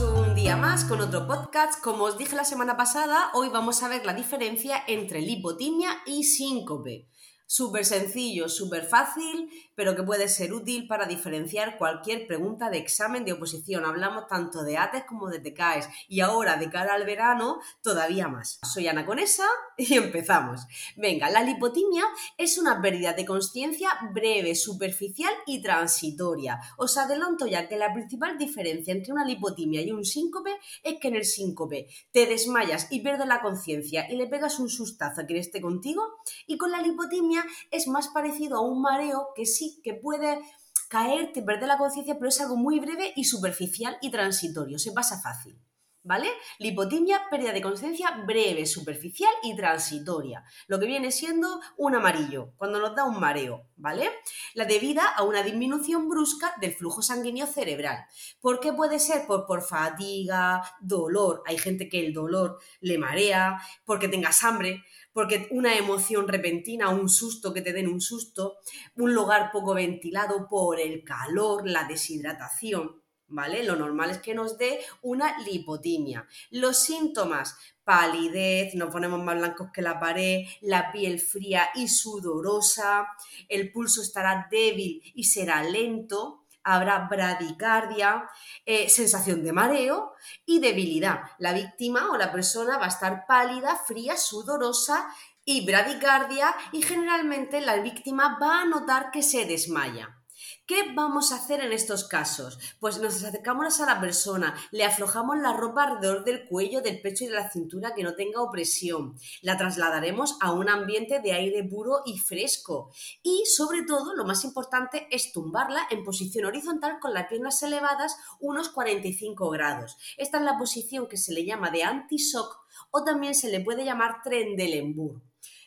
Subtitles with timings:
[0.00, 1.78] un día más con otro podcast.
[1.82, 6.24] Como os dije la semana pasada, hoy vamos a ver la diferencia entre lipotimia y
[6.24, 7.10] síncope.
[7.46, 13.24] Súper sencillo, súper fácil, pero que puede ser útil para diferenciar cualquier pregunta de examen
[13.24, 13.84] de oposición.
[13.84, 18.60] Hablamos tanto de ATES como de TECAES y ahora de cara al verano todavía más.
[18.62, 19.44] Soy Ana Conesa
[19.76, 20.62] y empezamos.
[20.96, 22.04] Venga, la lipotimia
[22.38, 26.60] es una pérdida de conciencia breve, superficial y transitoria.
[26.78, 31.08] Os adelanto ya que la principal diferencia entre una lipotimia y un síncope es que
[31.08, 35.26] en el síncope te desmayas y pierdes la conciencia y le pegas un sustazo a
[35.26, 36.02] quien esté contigo
[36.46, 37.33] y con la lipotimia
[37.70, 40.40] es más parecido a un mareo que sí que puede
[40.88, 45.20] caerte, perder la conciencia, pero es algo muy breve y superficial y transitorio, se pasa
[45.20, 45.58] fácil.
[46.06, 46.28] ¿Vale?
[46.58, 50.44] Lipotimia, pérdida de conciencia breve, superficial y transitoria.
[50.66, 54.10] Lo que viene siendo un amarillo, cuando nos da un mareo, ¿vale?
[54.52, 58.04] La debida a una disminución brusca del flujo sanguíneo cerebral.
[58.42, 59.26] ¿Por qué puede ser?
[59.26, 61.42] Por, por fatiga, dolor.
[61.46, 64.84] Hay gente que el dolor le marea, porque tengas hambre,
[65.14, 68.58] porque una emoción repentina, un susto que te den un susto,
[68.96, 73.62] un lugar poco ventilado por el calor, la deshidratación, ¿vale?
[73.64, 76.26] Lo normal es que nos dé una lipotimia.
[76.50, 83.08] Los síntomas, palidez, nos ponemos más blancos que la pared, la piel fría y sudorosa,
[83.48, 88.28] el pulso estará débil y será lento, habrá bradicardia,
[88.64, 90.14] eh, sensación de mareo
[90.46, 91.20] y debilidad.
[91.38, 95.06] La víctima o la persona va a estar pálida, fría, sudorosa
[95.44, 100.23] y bradicardia y generalmente la víctima va a notar que se desmaya.
[100.66, 102.58] ¿Qué vamos a hacer en estos casos?
[102.80, 107.24] Pues nos acercamos a la persona, le aflojamos la ropa alrededor del cuello, del pecho
[107.24, 109.16] y de la cintura que no tenga opresión.
[109.42, 112.92] La trasladaremos a un ambiente de aire puro y fresco.
[113.22, 118.16] Y sobre todo, lo más importante es tumbarla en posición horizontal con las piernas elevadas
[118.40, 119.96] unos 45 grados.
[120.16, 123.84] Esta es la posición que se le llama de anti-shock o también se le puede
[123.84, 125.22] llamar trendelenburg.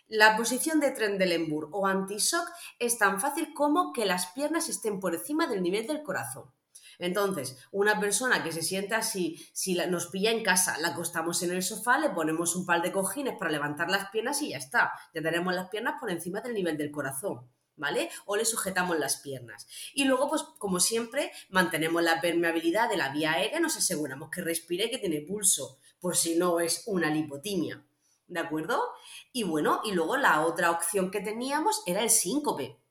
[0.09, 5.13] La posición de Trendelenburg o anti-shock es tan fácil como que las piernas estén por
[5.13, 6.49] encima del nivel del corazón.
[6.97, 11.51] Entonces, una persona que se sienta así, si nos pilla en casa, la acostamos en
[11.51, 14.93] el sofá, le ponemos un par de cojines para levantar las piernas y ya está.
[15.13, 17.51] Ya tenemos las piernas por encima del nivel del corazón.
[17.75, 18.09] ¿Vale?
[18.25, 19.67] O le sujetamos las piernas.
[19.93, 24.41] Y luego, pues, como siempre, mantenemos la permeabilidad de la vía aérea, nos aseguramos que
[24.41, 27.86] respire que tiene pulso, por si no es una lipotimia.
[28.27, 28.81] ¿De acuerdo?
[29.31, 32.81] Y bueno, y luego la otra opción que teníamos era el síncope.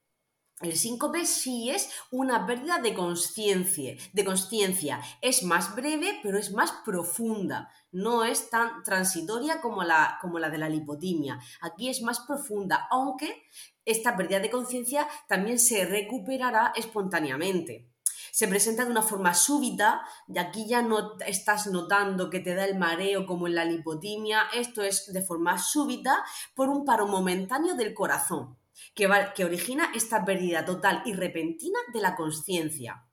[0.63, 5.03] El síncope sí es una pérdida de conciencia, de conciencia.
[5.21, 7.69] Es más breve, pero es más profunda.
[7.93, 11.39] No es tan transitoria como la, como la de la lipotimia.
[11.61, 13.43] Aquí es más profunda, aunque
[13.85, 17.91] esta pérdida de conciencia también se recuperará espontáneamente
[18.37, 22.67] se presenta de una forma súbita, y aquí ya no estás notando que te da
[22.67, 26.23] el mareo como en la lipotimia, esto es de forma súbita
[26.55, 28.59] por un paro momentáneo del corazón,
[28.95, 33.07] que, que origina esta pérdida total y repentina de la conciencia.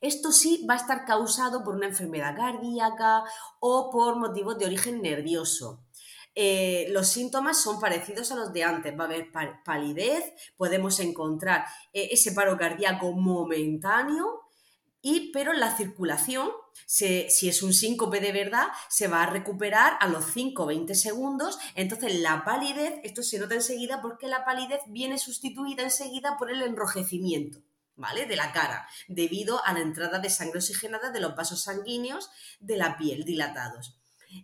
[0.00, 3.22] Esto sí va a estar causado por una enfermedad cardíaca
[3.60, 5.84] o por motivos de origen nervioso.
[6.34, 8.98] Eh, los síntomas son parecidos a los de antes.
[8.98, 9.30] Va a haber
[9.64, 10.24] palidez,
[10.56, 14.45] podemos encontrar eh, ese paro cardíaco momentáneo,
[15.02, 16.50] y, pero la circulación,
[16.86, 20.94] si es un síncope de verdad, se va a recuperar a los 5 o 20
[20.94, 21.58] segundos.
[21.74, 26.62] Entonces la palidez, esto se nota enseguida porque la palidez viene sustituida enseguida por el
[26.62, 27.60] enrojecimiento.
[27.98, 28.26] ¿Vale?
[28.26, 32.28] De la cara, debido a la entrada de sangre oxigenada de los vasos sanguíneos
[32.60, 33.95] de la piel dilatados.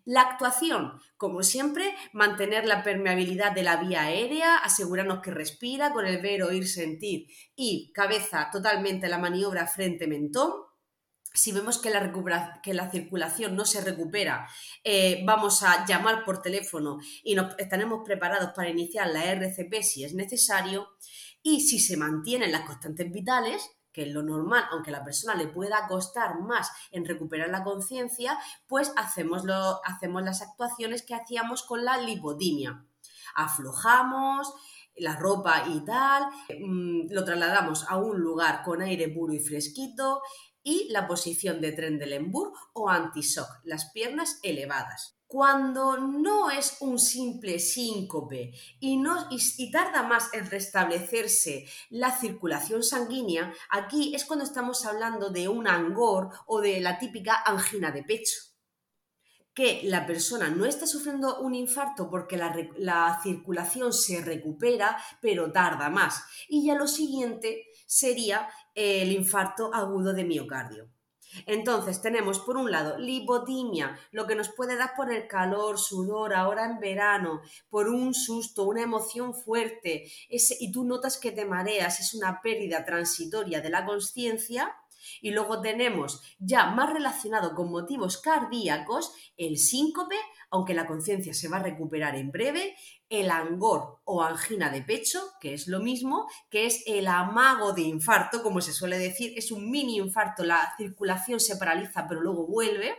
[0.05, 6.07] La actuación, como siempre, mantener la permeabilidad de la vía aérea, asegurarnos que respira con
[6.07, 10.53] el ver, oír, sentir y cabeza totalmente la maniobra frente-mentón.
[11.35, 14.47] Si vemos que la, que la, circulación no se recupera,
[14.85, 20.05] eh, vamos a llamar por teléfono y nos estaremos preparados para iniciar la RCP si
[20.05, 20.89] es necesario.
[21.43, 25.49] Y si se mantienen las constantes vitales, que lo normal, aunque a la persona le
[25.49, 29.45] pueda costar más en recuperar la conciencia, pues hacemos,
[29.85, 32.85] hacemos las actuaciones que hacíamos con la lipotimia.
[33.35, 34.53] Aflojamos
[34.97, 40.21] la ropa y tal, mm, lo trasladamos a un lugar con aire puro y fresquito
[40.63, 47.59] y la posición de Trendelenburg o anti-shock, las piernas elevadas cuando no es un simple
[47.59, 54.85] síncope y, no, y, tarda más en restablecerse la circulación sanguínea, aquí es cuando estamos
[54.85, 58.41] hablando de un angor o de la típica angina de pecho.
[59.55, 65.51] Que la persona no está sufriendo un infarto porque la, la circulación se recupera, pero
[65.51, 66.25] tarda más.
[66.47, 70.92] Y ya lo siguiente sería el infarto agudo de miocardio.
[71.47, 76.35] Entonces tenemos por un lado lipotimia, lo que nos puede dar por el calor, sudor,
[76.35, 77.41] ahora en verano,
[77.71, 82.85] por un susto, una emoción fuerte, y tú notas que te mareas, es una pérdida
[82.85, 84.77] transitoria de la conciencia.
[85.21, 90.17] Y luego tenemos ya más relacionado con motivos cardíacos el síncope,
[90.51, 92.77] aunque la conciencia se va a recuperar en breve,
[93.09, 97.83] el angor o angina de pecho, que es lo mismo, que es el amago de
[97.83, 102.47] infarto, como se suele decir, es un mini infarto, la circulación se paraliza pero luego
[102.47, 102.97] vuelve.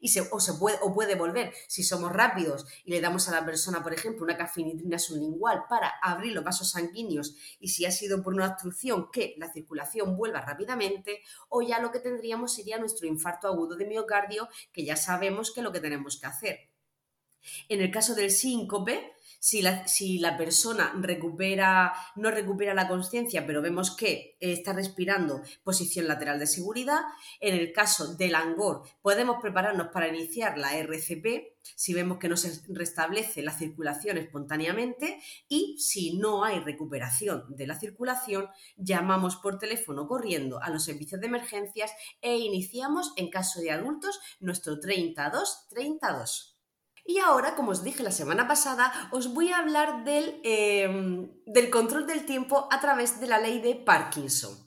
[0.00, 3.32] Y se, o, se puede, o puede volver si somos rápidos y le damos a
[3.32, 7.90] la persona, por ejemplo, una cafeinitrina sublingual para abrir los vasos sanguíneos y si ha
[7.90, 12.78] sido por una obstrucción que la circulación vuelva rápidamente, o ya lo que tendríamos sería
[12.78, 16.75] nuestro infarto agudo de miocardio, que ya sabemos que es lo que tenemos que hacer.
[17.68, 19.62] En el caso del síncope, si
[20.18, 26.48] la, persona recupera, no recupera la conciencia, pero vemos que está respirando posición lateral de
[26.48, 27.02] seguridad,
[27.40, 32.36] en el caso del angor podemos prepararnos para iniciar la RCP si vemos que no
[32.36, 39.58] se restablece la circulación espontáneamente y si no hay recuperación de la circulación, llamamos por
[39.58, 45.66] teléfono corriendo a los servicios de emergencias e iniciamos en caso de adultos nuestro 32
[45.70, 46.55] 32.
[47.06, 51.70] Y ahora, como os dije la semana pasada, os voy a hablar del, em, del
[51.70, 54.66] control del tiempo a través de la ley de Parkinson.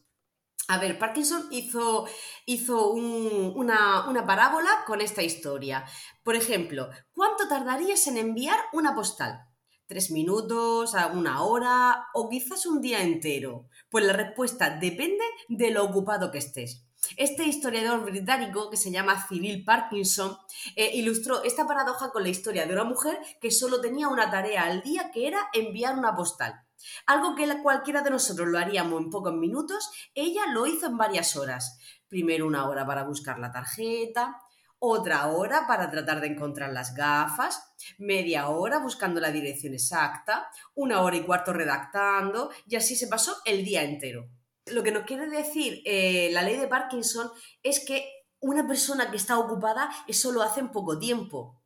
[0.69, 2.05] A ver, Parkinson hizo,
[2.45, 5.83] hizo una, una, parábola con esta historia.
[6.23, 9.47] Por ejemplo, ¿cuánto tardarías en enviar una postal?
[9.87, 13.67] ¿Tres minutos, una hora o quizás un día entero?
[13.89, 16.85] Pues la respuesta depende de lo ocupado que estés.
[17.15, 20.37] Este historiador británico, que se llama Cyril Parkinson,
[20.75, 24.63] eh, ilustró esta paradoja con la historia de una mujer que solo tenía una tarea
[24.63, 26.61] al día, que era enviar una postal.
[27.05, 31.35] Algo que cualquiera de nosotros lo haríamos en pocos minutos, ella lo hizo en varias
[31.35, 31.77] horas.
[32.07, 34.41] Primero una hora para buscar la tarjeta,
[34.79, 37.61] otra hora para tratar de encontrar las gafas,
[37.97, 43.35] media hora buscando la dirección exacta, una hora y cuarto redactando, y así se pasó
[43.45, 44.29] el día entero
[44.71, 47.31] lo que nos quiere decir eh, la ley de Parkinson
[47.63, 51.59] es que una persona que está ocupada eso lo hace en poco tiempo.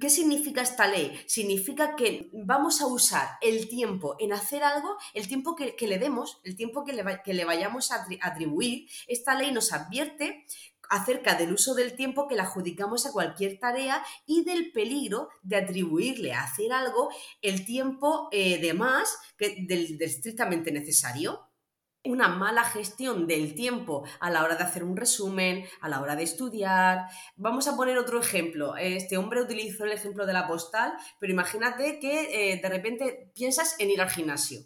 [0.00, 1.18] ¿Qué significa esta ley?
[1.26, 6.40] Significa que vamos a usar el tiempo en hacer algo, el tiempo que, le demos,
[6.44, 8.88] el tiempo que le, vayamos a atribuir.
[9.06, 10.44] Esta ley nos advierte
[10.90, 15.56] acerca del uso del tiempo que le adjudicamos a cualquier tarea y del peligro de
[15.56, 17.10] atribuirle a hacer algo
[17.42, 21.49] el tiempo eh, de más que del estrictamente necesario
[22.04, 26.16] una mala gestión del tiempo a la hora de hacer un resumen, a la hora
[26.16, 27.06] de estudiar.
[27.36, 28.76] Vamos a poner otro ejemplo.
[28.76, 33.76] Este hombre utilizó el ejemplo de la postal, pero imagínate que eh, de repente piensas
[33.78, 34.60] en ir al gimnasio.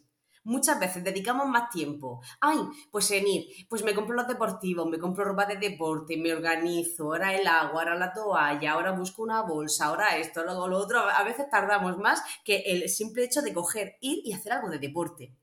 [0.46, 2.20] Muchas veces dedicamos más tiempo.
[2.38, 2.58] Ay,
[2.90, 7.04] pues en ir, pues me compro los deportivos, me compro ropa de deporte, me organizo,
[7.04, 11.00] ahora el agua, ahora la toalla, ahora busco una bolsa, ahora esto, luego lo otro.
[11.00, 14.78] A veces tardamos más que el simple hecho de coger, ir y hacer algo de
[14.78, 15.34] deporte.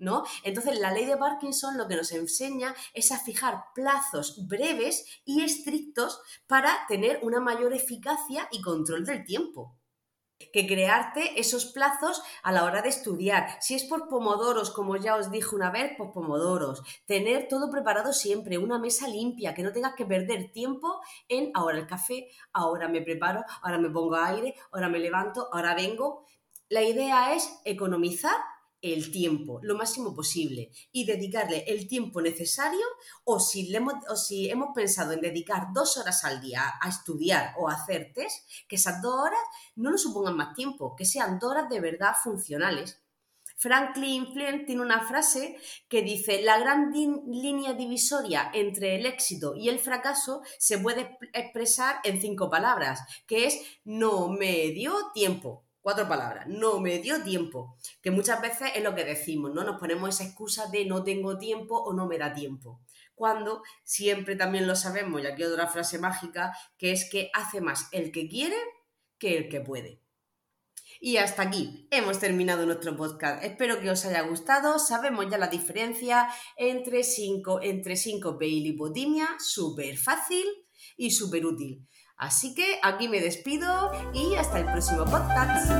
[0.00, 0.24] ¿No?
[0.42, 5.44] Entonces, la ley de Parkinson lo que nos enseña es a fijar plazos breves y
[5.44, 9.76] estrictos para tener una mayor eficacia y control del tiempo
[10.52, 13.56] que crearte esos plazos a la hora de estudiar.
[13.60, 16.82] Si es por pomodoros, como ya os dije una vez, pues pomodoros.
[17.06, 21.78] Tener todo preparado siempre, una mesa limpia, que no tengas que perder tiempo en ahora
[21.78, 26.24] el café, ahora me preparo, ahora me pongo aire, ahora me levanto, ahora vengo.
[26.68, 28.36] La idea es economizar
[28.82, 32.84] el tiempo lo máximo posible y dedicarle el tiempo necesario
[33.24, 37.54] o si, hemos, o si hemos pensado en dedicar dos horas al día a estudiar
[37.58, 39.40] o a hacer test, que esas dos horas
[39.76, 43.02] no nos supongan más tiempo, que sean dos horas de verdad funcionales.
[43.60, 49.68] Franklin Flint tiene una frase que dice, la gran línea divisoria entre el éxito y
[49.68, 55.66] el fracaso se puede expresar en cinco palabras, que es no me dio tiempo.
[55.82, 59.64] Cuatro palabras, no me dio tiempo, que muchas veces es lo que decimos, ¿no?
[59.64, 62.82] Nos ponemos esa excusa de no tengo tiempo o no me da tiempo.
[63.14, 67.88] Cuando siempre también lo sabemos, y aquí otra frase mágica, que es que hace más
[67.92, 68.56] el que quiere
[69.18, 70.00] que el que puede.
[71.02, 73.42] Y hasta aquí hemos terminado nuestro podcast.
[73.42, 74.78] Espero que os haya gustado.
[74.78, 80.44] Sabemos ya la diferencia entre 5 entre síncope y lipotimia, súper fácil
[80.98, 81.86] y súper útil.
[82.20, 85.70] Así que aquí me despido y hasta el próximo podcast.